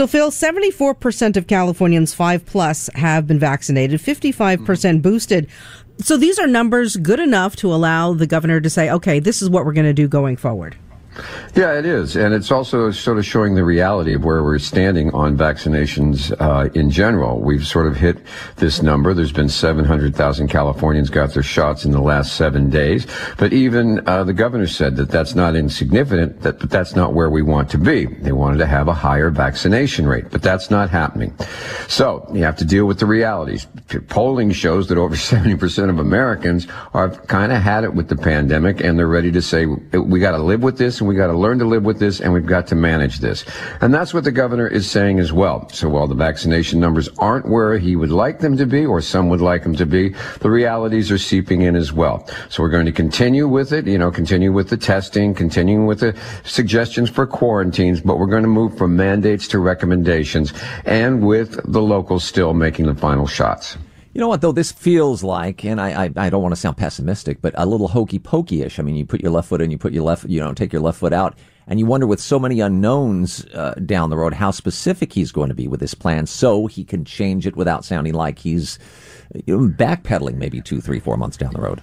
So, 0.00 0.06
Phil, 0.06 0.30
74% 0.30 1.36
of 1.36 1.46
Californians 1.46 2.14
5 2.14 2.46
plus 2.46 2.88
have 2.94 3.26
been 3.26 3.38
vaccinated, 3.38 4.00
55% 4.00 4.56
mm-hmm. 4.56 4.98
boosted. 5.00 5.46
So, 5.98 6.16
these 6.16 6.38
are 6.38 6.46
numbers 6.46 6.96
good 6.96 7.20
enough 7.20 7.54
to 7.56 7.70
allow 7.70 8.14
the 8.14 8.26
governor 8.26 8.62
to 8.62 8.70
say, 8.70 8.90
okay, 8.90 9.18
this 9.18 9.42
is 9.42 9.50
what 9.50 9.66
we're 9.66 9.74
going 9.74 9.84
to 9.84 9.92
do 9.92 10.08
going 10.08 10.38
forward. 10.38 10.74
Yeah, 11.54 11.78
it 11.78 11.84
is. 11.84 12.16
And 12.16 12.32
it's 12.32 12.50
also 12.50 12.90
sort 12.90 13.18
of 13.18 13.26
showing 13.26 13.54
the 13.54 13.64
reality 13.64 14.14
of 14.14 14.24
where 14.24 14.42
we're 14.42 14.58
standing 14.58 15.12
on 15.12 15.36
vaccinations 15.36 16.34
uh, 16.40 16.70
in 16.74 16.90
general. 16.90 17.40
We've 17.40 17.66
sort 17.66 17.86
of 17.86 17.96
hit 17.96 18.18
this 18.56 18.82
number. 18.82 19.14
There's 19.14 19.32
been 19.32 19.48
700,000 19.48 20.48
Californians 20.48 21.10
got 21.10 21.34
their 21.34 21.42
shots 21.42 21.84
in 21.84 21.92
the 21.92 22.00
last 22.00 22.36
seven 22.36 22.70
days. 22.70 23.06
But 23.36 23.52
even 23.52 24.06
uh, 24.06 24.24
the 24.24 24.32
governor 24.32 24.66
said 24.66 24.96
that 24.96 25.10
that's 25.10 25.34
not 25.34 25.56
insignificant, 25.56 26.40
that, 26.42 26.58
but 26.58 26.70
that's 26.70 26.94
not 26.94 27.14
where 27.14 27.30
we 27.30 27.42
want 27.42 27.68
to 27.70 27.78
be. 27.78 28.06
They 28.06 28.32
wanted 28.32 28.58
to 28.58 28.66
have 28.66 28.88
a 28.88 28.94
higher 28.94 29.30
vaccination 29.30 30.06
rate, 30.06 30.30
but 30.30 30.42
that's 30.42 30.70
not 30.70 30.90
happening. 30.90 31.34
So 31.88 32.26
you 32.32 32.42
have 32.44 32.56
to 32.56 32.64
deal 32.64 32.86
with 32.86 32.98
the 32.98 33.06
realities. 33.06 33.66
Polling 34.08 34.52
shows 34.52 34.88
that 34.88 34.98
over 34.98 35.14
70% 35.16 35.90
of 35.90 35.98
Americans 35.98 36.66
have 36.92 37.26
kind 37.26 37.52
of 37.52 37.60
had 37.60 37.84
it 37.84 37.94
with 37.94 38.08
the 38.08 38.16
pandemic 38.16 38.80
and 38.80 38.98
they're 38.98 39.06
ready 39.06 39.32
to 39.32 39.42
say, 39.42 39.66
we 39.66 40.20
got 40.20 40.32
to 40.32 40.42
live 40.42 40.62
with 40.62 40.78
this 40.78 41.00
and 41.00 41.08
we 41.10 41.16
got 41.16 41.26
to 41.26 41.36
learn 41.36 41.58
to 41.58 41.64
live 41.64 41.82
with 41.82 41.98
this 41.98 42.20
and 42.20 42.32
we've 42.32 42.46
got 42.46 42.68
to 42.68 42.76
manage 42.76 43.18
this. 43.18 43.44
And 43.80 43.92
that's 43.92 44.14
what 44.14 44.22
the 44.22 44.30
governor 44.30 44.68
is 44.68 44.88
saying 44.88 45.18
as 45.18 45.32
well. 45.32 45.68
So 45.70 45.88
while 45.88 46.06
the 46.06 46.14
vaccination 46.14 46.78
numbers 46.78 47.08
aren't 47.18 47.48
where 47.48 47.78
he 47.78 47.96
would 47.96 48.12
like 48.12 48.38
them 48.38 48.56
to 48.58 48.64
be 48.64 48.86
or 48.86 49.00
some 49.00 49.28
would 49.28 49.40
like 49.40 49.64
them 49.64 49.74
to 49.74 49.86
be, 49.86 50.14
the 50.38 50.50
realities 50.50 51.10
are 51.10 51.18
seeping 51.18 51.62
in 51.62 51.74
as 51.74 51.92
well. 51.92 52.28
So 52.48 52.62
we're 52.62 52.68
going 52.68 52.86
to 52.86 52.92
continue 52.92 53.48
with 53.48 53.72
it, 53.72 53.88
you 53.88 53.98
know, 53.98 54.12
continue 54.12 54.52
with 54.52 54.68
the 54.68 54.76
testing, 54.76 55.34
continuing 55.34 55.86
with 55.86 55.98
the 55.98 56.16
suggestions 56.44 57.10
for 57.10 57.26
quarantines, 57.26 58.00
but 58.00 58.16
we're 58.16 58.26
going 58.26 58.44
to 58.44 58.48
move 58.48 58.78
from 58.78 58.94
mandates 58.94 59.48
to 59.48 59.58
recommendations 59.58 60.52
and 60.84 61.26
with 61.26 61.60
the 61.72 61.82
locals 61.82 62.22
still 62.22 62.54
making 62.54 62.86
the 62.86 62.94
final 62.94 63.26
shots. 63.26 63.76
You 64.12 64.20
know 64.20 64.28
what 64.28 64.40
though? 64.40 64.52
This 64.52 64.72
feels 64.72 65.22
like, 65.22 65.64
and 65.64 65.80
I, 65.80 66.04
I, 66.04 66.10
I 66.16 66.30
don't 66.30 66.42
want 66.42 66.52
to 66.52 66.60
sound 66.60 66.76
pessimistic, 66.76 67.40
but 67.40 67.54
a 67.56 67.64
little 67.64 67.88
hokey 67.88 68.18
pokey 68.18 68.62
ish. 68.62 68.80
I 68.80 68.82
mean, 68.82 68.96
you 68.96 69.06
put 69.06 69.20
your 69.20 69.30
left 69.30 69.48
foot 69.48 69.60
in, 69.60 69.70
you 69.70 69.78
put 69.78 69.92
your 69.92 70.02
left, 70.02 70.24
you 70.24 70.40
know, 70.40 70.52
take 70.52 70.72
your 70.72 70.82
left 70.82 70.98
foot 70.98 71.12
out, 71.12 71.38
and 71.68 71.78
you 71.78 71.86
wonder 71.86 72.08
with 72.08 72.20
so 72.20 72.38
many 72.38 72.58
unknowns 72.58 73.46
uh, 73.54 73.74
down 73.86 74.10
the 74.10 74.16
road 74.16 74.34
how 74.34 74.50
specific 74.50 75.12
he's 75.12 75.30
going 75.30 75.48
to 75.48 75.54
be 75.54 75.68
with 75.68 75.78
this 75.78 75.94
plan, 75.94 76.26
so 76.26 76.66
he 76.66 76.82
can 76.82 77.04
change 77.04 77.46
it 77.46 77.54
without 77.54 77.84
sounding 77.84 78.14
like 78.14 78.40
he's 78.40 78.80
you 79.46 79.56
know, 79.56 79.68
backpedaling 79.68 80.34
maybe 80.34 80.60
two, 80.60 80.80
three, 80.80 80.98
four 80.98 81.16
months 81.16 81.36
down 81.36 81.52
the 81.52 81.60
road. 81.60 81.80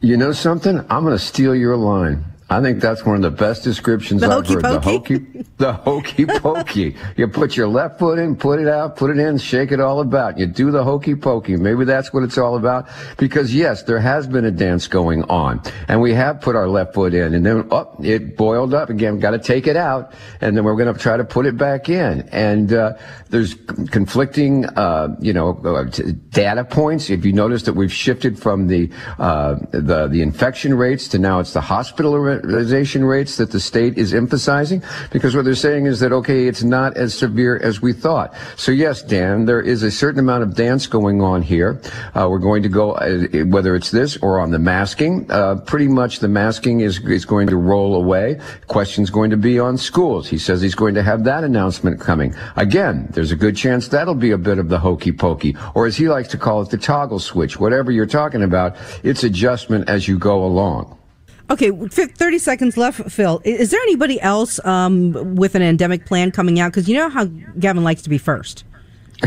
You 0.00 0.16
know 0.16 0.32
something? 0.32 0.78
I'm 0.90 1.02
going 1.04 1.16
to 1.16 1.18
steal 1.18 1.56
your 1.56 1.76
line. 1.76 2.24
I 2.50 2.60
think 2.60 2.80
that's 2.80 3.04
one 3.04 3.16
of 3.16 3.22
the 3.22 3.30
best 3.30 3.64
descriptions 3.64 4.20
the 4.20 4.28
I've 4.28 4.46
heard. 4.46 4.62
Pokey. 4.62 5.18
The 5.18 5.24
hokey, 5.24 5.44
the 5.56 5.72
hokey 5.72 6.26
pokey. 6.26 6.96
you 7.16 7.28
put 7.28 7.56
your 7.56 7.68
left 7.68 7.98
foot 7.98 8.18
in, 8.18 8.34
put 8.34 8.58
it 8.58 8.66
out, 8.66 8.96
put 8.96 9.10
it 9.10 9.18
in, 9.18 9.38
shake 9.38 9.70
it 9.70 9.80
all 9.80 10.00
about. 10.00 10.36
You 10.38 10.46
do 10.46 10.70
the 10.70 10.82
hokey 10.82 11.14
pokey. 11.14 11.56
Maybe 11.56 11.84
that's 11.84 12.12
what 12.12 12.24
it's 12.24 12.38
all 12.38 12.56
about. 12.56 12.88
Because 13.18 13.54
yes, 13.54 13.84
there 13.84 14.00
has 14.00 14.26
been 14.26 14.44
a 14.44 14.50
dance 14.50 14.88
going 14.88 15.22
on, 15.24 15.62
and 15.86 16.00
we 16.00 16.12
have 16.14 16.40
put 16.40 16.56
our 16.56 16.68
left 16.68 16.94
foot 16.94 17.14
in, 17.14 17.34
and 17.34 17.46
then 17.46 17.68
oh, 17.70 17.94
it 18.02 18.36
boiled 18.36 18.74
up 18.74 18.90
again. 18.90 19.20
Got 19.20 19.30
to 19.30 19.38
take 19.38 19.66
it 19.68 19.76
out, 19.76 20.12
and 20.40 20.56
then 20.56 20.64
we're 20.64 20.76
going 20.76 20.92
to 20.92 21.00
try 21.00 21.16
to 21.16 21.24
put 21.24 21.46
it 21.46 21.56
back 21.56 21.88
in. 21.88 22.28
And 22.32 22.72
uh, 22.72 22.94
there's 23.30 23.54
conflicting, 23.90 24.66
uh, 24.66 25.14
you 25.20 25.32
know, 25.32 25.56
uh, 25.64 25.84
data 26.30 26.64
points. 26.64 27.10
If 27.10 27.24
you 27.24 27.32
notice 27.32 27.62
that 27.62 27.74
we've 27.74 27.92
shifted 27.92 28.38
from 28.38 28.66
the 28.66 28.90
uh, 29.18 29.56
the 29.70 30.08
the 30.08 30.20
infection 30.20 30.74
rates 30.74 31.06
to 31.08 31.18
now 31.18 31.38
it's 31.38 31.52
the 31.52 31.60
hospitalization 31.60 33.04
rates 33.04 33.36
that 33.36 33.52
the 33.52 33.60
state 33.60 33.96
is 33.98 34.12
emphasizing 34.14 34.82
because 35.12 35.34
they're 35.44 35.54
saying 35.54 35.86
is 35.86 36.00
that, 36.00 36.12
okay, 36.12 36.46
it's 36.46 36.62
not 36.62 36.96
as 36.96 37.16
severe 37.16 37.58
as 37.58 37.80
we 37.80 37.92
thought. 37.92 38.34
So 38.56 38.72
yes, 38.72 39.02
Dan, 39.02 39.44
there 39.44 39.60
is 39.60 39.82
a 39.82 39.90
certain 39.90 40.18
amount 40.18 40.42
of 40.42 40.54
dance 40.54 40.86
going 40.86 41.20
on 41.20 41.42
here. 41.42 41.80
Uh, 42.14 42.28
we're 42.30 42.38
going 42.38 42.62
to 42.62 42.68
go, 42.68 42.92
uh, 42.92 43.44
whether 43.46 43.76
it's 43.76 43.90
this 43.90 44.16
or 44.18 44.40
on 44.40 44.50
the 44.50 44.58
masking, 44.58 45.30
uh, 45.30 45.56
pretty 45.66 45.88
much 45.88 46.18
the 46.18 46.28
masking 46.28 46.80
is, 46.80 46.98
is 47.04 47.24
going 47.24 47.46
to 47.48 47.56
roll 47.56 47.94
away. 47.94 48.40
Question's 48.66 49.10
going 49.10 49.30
to 49.30 49.36
be 49.36 49.58
on 49.58 49.78
schools. 49.78 50.28
He 50.28 50.38
says 50.38 50.60
he's 50.60 50.74
going 50.74 50.94
to 50.94 51.02
have 51.02 51.24
that 51.24 51.44
announcement 51.44 52.00
coming. 52.00 52.34
Again, 52.56 53.08
there's 53.10 53.32
a 53.32 53.36
good 53.36 53.56
chance 53.56 53.88
that'll 53.88 54.14
be 54.14 54.32
a 54.32 54.38
bit 54.38 54.58
of 54.58 54.68
the 54.68 54.78
hokey 54.78 55.12
pokey, 55.12 55.56
or 55.74 55.86
as 55.86 55.96
he 55.96 56.08
likes 56.08 56.28
to 56.28 56.38
call 56.38 56.62
it, 56.62 56.70
the 56.70 56.78
toggle 56.78 57.18
switch. 57.18 57.60
Whatever 57.60 57.92
you're 57.92 58.06
talking 58.06 58.42
about, 58.42 58.76
it's 59.02 59.24
adjustment 59.24 59.88
as 59.88 60.08
you 60.08 60.18
go 60.18 60.44
along. 60.44 60.98
Okay, 61.50 61.70
30 61.70 62.38
seconds 62.38 62.76
left, 62.76 63.10
Phil. 63.10 63.40
Is 63.44 63.70
there 63.70 63.80
anybody 63.82 64.20
else 64.20 64.64
um, 64.64 65.34
with 65.34 65.54
an 65.54 65.62
endemic 65.62 66.06
plan 66.06 66.30
coming 66.30 66.58
out? 66.58 66.72
Because 66.72 66.88
you 66.88 66.96
know 66.96 67.10
how 67.10 67.24
Gavin 67.58 67.84
likes 67.84 68.02
to 68.02 68.10
be 68.10 68.18
first. 68.18 68.64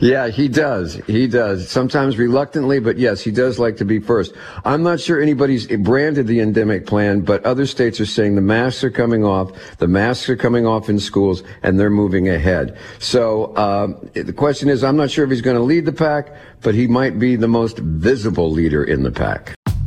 yeah, 0.00 0.28
he 0.28 0.48
does. 0.48 0.94
He 1.06 1.26
does. 1.26 1.68
Sometimes 1.68 2.16
reluctantly, 2.16 2.80
but 2.80 2.98
yes, 2.98 3.20
he 3.20 3.30
does 3.30 3.58
like 3.58 3.76
to 3.76 3.84
be 3.84 3.98
first. 3.98 4.34
I'm 4.64 4.82
not 4.82 5.00
sure 5.00 5.20
anybody's 5.20 5.66
branded 5.66 6.26
the 6.26 6.40
endemic 6.40 6.86
plan, 6.86 7.20
but 7.20 7.44
other 7.44 7.66
states 7.66 8.00
are 8.00 8.06
saying 8.06 8.34
the 8.34 8.40
masks 8.40 8.82
are 8.84 8.90
coming 8.90 9.24
off, 9.24 9.52
the 9.78 9.88
masks 9.88 10.28
are 10.28 10.36
coming 10.36 10.66
off 10.66 10.88
in 10.88 10.98
schools, 10.98 11.42
and 11.62 11.78
they're 11.78 11.90
moving 11.90 12.28
ahead. 12.28 12.76
So 12.98 13.52
uh, 13.54 13.88
the 14.14 14.32
question 14.32 14.68
is, 14.68 14.82
I'm 14.82 14.96
not 14.96 15.10
sure 15.10 15.24
if 15.24 15.30
he's 15.30 15.42
going 15.42 15.56
to 15.56 15.62
lead 15.62 15.84
the 15.84 15.92
pack, 15.92 16.34
but 16.62 16.74
he 16.74 16.86
might 16.86 17.18
be 17.18 17.36
the 17.36 17.48
most 17.48 17.78
visible 17.78 18.50
leader 18.50 18.82
in 18.82 19.02
the 19.02 19.12
pack. 19.12 19.57